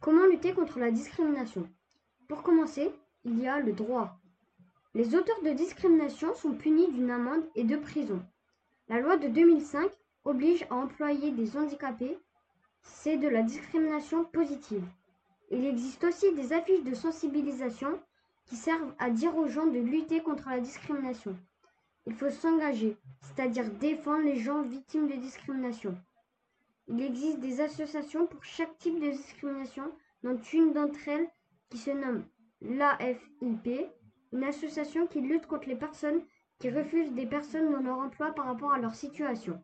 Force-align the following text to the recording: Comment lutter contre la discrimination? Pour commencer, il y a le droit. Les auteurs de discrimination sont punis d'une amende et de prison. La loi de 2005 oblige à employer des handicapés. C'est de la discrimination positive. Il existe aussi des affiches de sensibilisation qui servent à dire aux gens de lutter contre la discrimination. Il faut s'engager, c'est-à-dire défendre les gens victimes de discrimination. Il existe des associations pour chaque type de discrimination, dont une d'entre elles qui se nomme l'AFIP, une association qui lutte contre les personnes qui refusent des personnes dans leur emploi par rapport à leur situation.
Comment 0.00 0.24
lutter 0.24 0.54
contre 0.54 0.78
la 0.78 0.90
discrimination? 0.90 1.68
Pour 2.26 2.42
commencer, 2.42 2.90
il 3.24 3.38
y 3.38 3.46
a 3.46 3.60
le 3.60 3.74
droit. 3.74 4.18
Les 4.94 5.14
auteurs 5.14 5.42
de 5.42 5.50
discrimination 5.50 6.34
sont 6.34 6.52
punis 6.52 6.90
d'une 6.90 7.10
amende 7.10 7.44
et 7.54 7.64
de 7.64 7.76
prison. 7.76 8.24
La 8.88 8.98
loi 8.98 9.18
de 9.18 9.28
2005 9.28 9.90
oblige 10.24 10.66
à 10.70 10.76
employer 10.76 11.32
des 11.32 11.54
handicapés. 11.54 12.18
C'est 12.82 13.18
de 13.18 13.28
la 13.28 13.42
discrimination 13.42 14.24
positive. 14.24 14.82
Il 15.50 15.66
existe 15.66 16.02
aussi 16.04 16.32
des 16.34 16.54
affiches 16.54 16.82
de 16.82 16.94
sensibilisation 16.94 18.00
qui 18.46 18.56
servent 18.56 18.94
à 18.98 19.10
dire 19.10 19.36
aux 19.36 19.48
gens 19.48 19.66
de 19.66 19.80
lutter 19.80 20.22
contre 20.22 20.48
la 20.48 20.60
discrimination. 20.60 21.36
Il 22.06 22.14
faut 22.14 22.30
s'engager, 22.30 22.96
c'est-à-dire 23.20 23.70
défendre 23.72 24.24
les 24.24 24.40
gens 24.40 24.62
victimes 24.62 25.08
de 25.08 25.16
discrimination. 25.16 25.94
Il 26.92 27.00
existe 27.02 27.38
des 27.38 27.60
associations 27.60 28.26
pour 28.26 28.42
chaque 28.42 28.76
type 28.78 28.98
de 28.98 29.10
discrimination, 29.10 29.84
dont 30.24 30.36
une 30.52 30.72
d'entre 30.72 31.06
elles 31.06 31.28
qui 31.70 31.78
se 31.78 31.92
nomme 31.92 32.24
l'AFIP, 32.60 33.68
une 34.32 34.42
association 34.44 35.06
qui 35.06 35.20
lutte 35.20 35.46
contre 35.46 35.68
les 35.68 35.76
personnes 35.76 36.20
qui 36.58 36.68
refusent 36.68 37.12
des 37.12 37.26
personnes 37.26 37.70
dans 37.70 37.80
leur 37.80 37.98
emploi 37.98 38.32
par 38.32 38.46
rapport 38.46 38.72
à 38.72 38.78
leur 38.78 38.96
situation. 38.96 39.62